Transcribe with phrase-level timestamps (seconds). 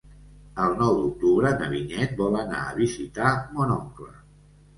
[0.61, 4.11] El nou d'octubre na Vinyet vol anar a visitar mon oncle.